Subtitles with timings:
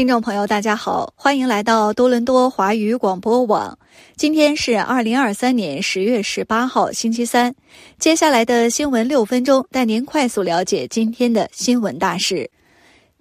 [0.00, 3.78] 听众朋友，大家好，欢迎来到多伦多华语广播网。
[4.16, 7.54] 今天是二零二三年十月十八号，星期三。
[7.98, 12.50] 接下来的新闻六分钟，带您快速了解今天的新闻大事。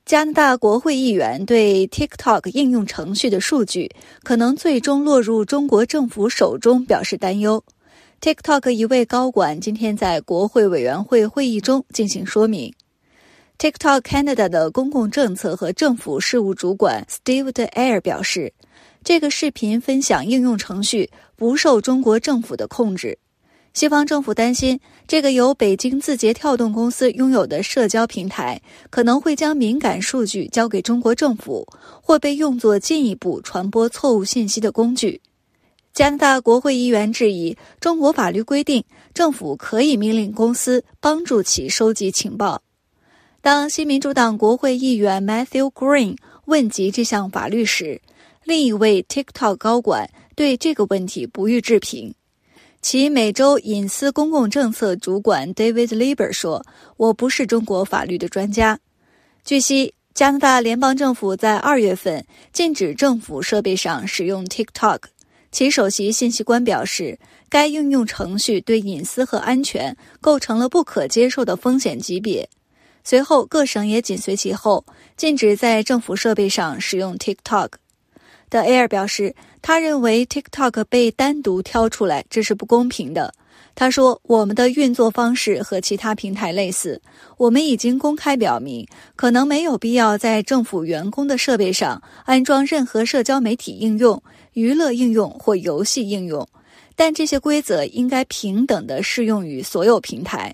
[0.06, 3.92] 加拿大国会议员对 TikTok 应用程序的数据
[4.24, 7.62] 可能最终落入中国政府手中表示担忧。
[8.22, 12.74] TikTok 一位高管今天在国会委员会会议中进行说明。
[13.60, 18.54] TikTok Canada 的公共政策和政府事务主管 Steve De Air 表示，
[19.04, 23.20] 这个视频分享应用程序不受中国政府的控制。
[23.74, 31.68] 西方政府担心，这个由北京字节跳动公司拥有的社交平台可能会将敏感数据交给中国政府，
[32.02, 35.20] 或被用作进一步传播错误信息的工具。
[35.94, 38.82] 加拿大国会议员质疑，中国法律规定
[39.14, 42.62] 政府可以命令公司帮助其收集情报。
[43.52, 48.00] 当新民主党国会议员 Matthew Green 问及这项法律时，
[48.44, 52.14] 另一位 TikTok 高管对这个问题不予置评。
[52.80, 56.64] 其美洲隐私公共政策主管 David Lieber 说
[56.98, 58.80] ：“我不是中国法律的专家。”
[59.44, 65.00] 据悉，加拿大联邦政府在二月份禁止政府设备上使用 TikTok。
[65.52, 67.18] 其首席信息官表示，
[67.50, 72.48] 该应用程序对隐私和安全构成了不可接受的风险级别。
[73.10, 74.86] 随后，各省也紧随其后，
[75.18, 77.70] 禁止在政府设备上使用 TikTok。
[78.52, 83.34] 的 Air 表示，他认为 TikTok 被单独挑出来，这是不公平的。
[83.74, 87.02] 他说：“我们的运作方式和其他平台类似，
[87.38, 94.22] 我们已经公开表明，可能没有必要在政府员工的设备上安装任何社交媒体应用、
[94.54, 96.48] 娱乐应用或游戏应用，
[96.96, 100.54] 但这些规则应该平等地适用于所有平台。”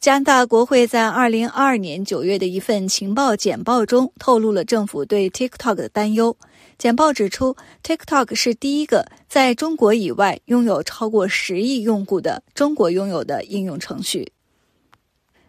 [0.00, 6.36] 加拿大国会在二零二二年九月的一份情报简报中透露了政府对 TikTok 的担忧。
[6.78, 14.30] 简报指出，TikTok 是第一个在中国以外拥有超过十亿用户的中国拥有的应用程序。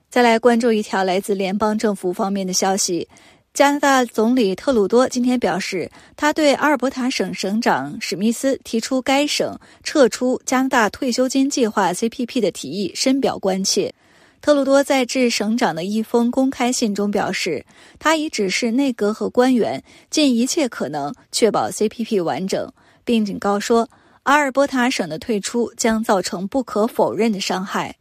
[0.09, 3.07] 再来关注一条来自联邦政府方面的消息：
[3.53, 13.93] 加拿大总理特鲁多今天表示，他对阿尔伯塔省省长史密斯提出该省撤出加拿大退休金计划 CPP 的提议深表关切。
[14.41, 17.65] 特鲁多在致省长的一封公开信中表示，
[17.99, 22.71] 他已指示内阁和官员尽一切可能确保 CPP 完整，
[23.03, 23.89] 并警告说，
[24.23, 27.97] 阿尔伯塔省的退出将造成不可否认的伤害。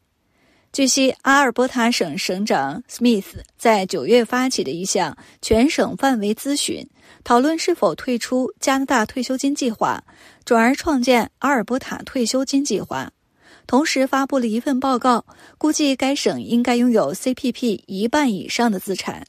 [0.71, 3.25] 据悉，阿尔伯塔省省长 Smith
[3.57, 6.87] 在九月发起的一项全省范围咨询，
[7.25, 10.05] 讨论是否退出加拿大退休金计划，
[10.45, 13.11] 转而创建阿尔伯塔退休金计划。
[13.69, 15.27] 同时发布了一份报告，
[15.59, 19.27] 估计该省应该拥有 CPP 一半以上的资产。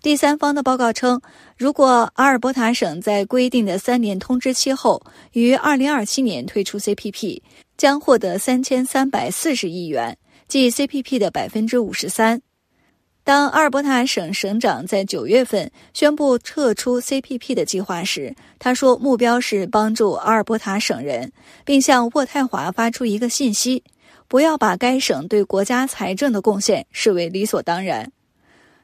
[0.00, 1.20] 第三方的报告称，
[1.58, 5.02] 如果阿尔伯塔省在规定的三年通知期后
[5.32, 7.42] 于2027年退出 CPP，
[7.76, 12.40] 将获得3340亿元，即 CPP 的百分之五十三。
[13.24, 21.32] 当阿尔伯塔省省长在九月份宣布撤出 CPP 的计划时，他说目标是帮助阿尔伯塔省人，
[21.64, 23.82] 并向渥太华发出一个信息：
[24.28, 28.12] 不要把该省对国家财政的贡献视为理所当然。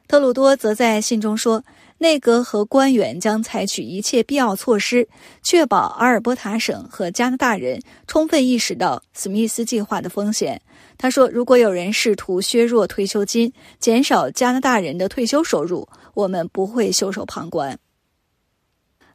[0.08, 1.62] 特鲁多则在信中说，
[2.02, 5.06] 内阁和官员将采取一切必要措施，
[5.42, 10.62] 确保阿尔伯塔省和加拿大人充分意识到史密斯计划的风险。
[10.96, 17.78] 他说：“如果有人试图削弱退休金，减少加拿大人的退休收入，我们不会袖手旁观。”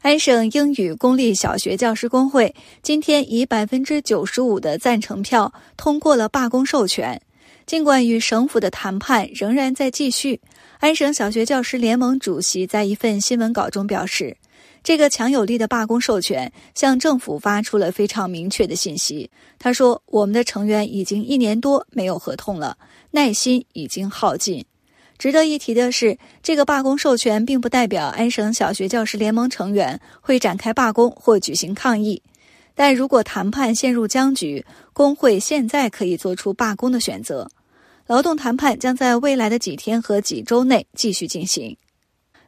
[0.01, 2.53] 安省英语公立小学教师工会
[2.83, 7.19] 今天以百分之九十五的赞成票通过了罢工授权，
[7.65, 10.39] 尽管与省府的谈判仍然在继续。
[10.79, 14.37] 安省小学教师联盟主席在一份新闻稿中表示。
[14.83, 19.31] 这个强有力的罢工授权向政府发出了非常明确的信息。
[19.57, 22.77] 他说：“我们的成员已经一年多没有合同了，
[23.09, 24.63] 耐心已经耗尽。”
[25.17, 32.21] 值得一提的是，这个罢工授权并不代表安省小学教师联盟成员会展开罢工或举行抗议。
[32.75, 34.63] 但如果谈判陷入僵局，
[34.93, 37.49] 工会现在可以做出罢工的选择。
[38.07, 41.75] 劳动谈判将在未来的几天和几周内继续进行。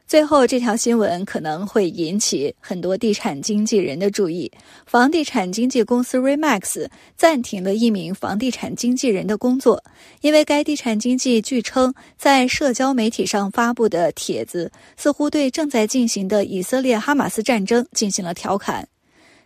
[0.06, 4.50] 最后，这条新闻可能会引起很多地产经纪人的注意。
[4.86, 9.84] 房地产经纪公司 Remax 暂停了一名房地产经纪人的工作，
[10.22, 18.88] 因为该地产经纪据称在社交媒体上发布的帖子似乎对正在进行的以色列哈马斯战争进行了调侃。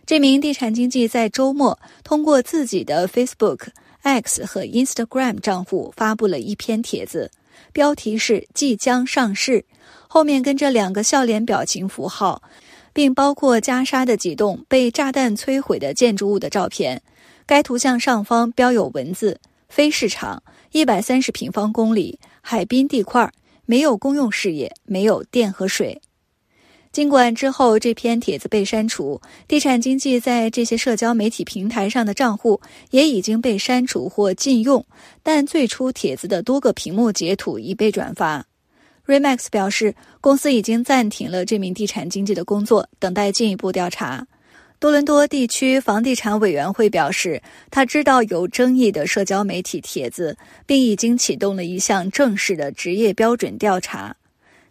[0.05, 3.67] 这名地产经纪在周末通过自己的 Facebook、
[4.03, 7.31] X 和 Instagram 账户发布了一篇帖子。
[7.71, 9.65] 标题是“即将上市”，
[10.07, 12.43] 后面跟着两个笑脸表情符号，
[12.91, 17.01] 并包括加沙的几栋被炸弹摧毁的建筑物的照片。
[17.45, 19.39] 该图像上方标有文字
[19.69, 23.31] ：“非市场，一百三十平方公里，海滨地块，
[23.65, 26.01] 没有公用事业，没有电和水。”
[26.93, 32.61] 尽管之后这篇帖子被删除，地产经济在这些社交媒体平台上的账户
[32.91, 34.85] 也已经被删除或禁用，
[35.23, 38.45] 但最初帖子的多个屏幕截图已被转发。
[39.07, 44.27] Remax 表示，公司已经暂停了这名地产经纪的工作，等待进一步调查。
[44.79, 47.41] 多伦多地区房地产委员会表示，
[47.71, 50.37] 他知道有争议的社交媒体帖子，
[50.67, 54.15] 并已经启动了一项正式的职业标准调查。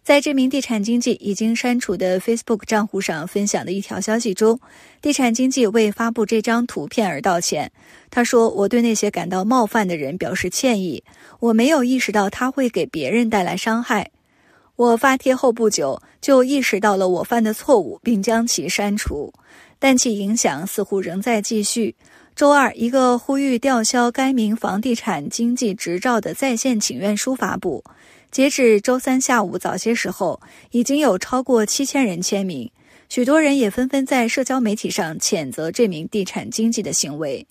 [0.03, 4.59] 在这名地产经纪已经删除的 Facebook 账户上分享的一条消息中，
[5.01, 7.71] 地产经纪为发布这张图片而道歉。
[8.11, 11.01] 他说：“我对那些感到冒犯的人表示歉意。
[11.39, 14.11] 我没有意识到他会给别人带来伤害。
[14.75, 19.31] 我发帖后不久就意识到了我犯的错误，并将其删除，
[19.79, 21.95] 但其影响似乎仍在继续。”
[22.35, 27.83] 周二，一个呼吁吊销该名房地产经纪执照的在线请愿书发布。
[28.31, 30.41] 截止周三下午早些时候，
[30.71, 32.71] 已经有超过七千人签名，
[33.07, 37.45] 许多人也纷纷在社交媒体上谴责这名地产经纪的行为。